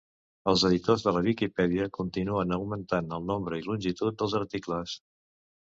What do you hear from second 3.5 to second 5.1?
i longitud dels articles.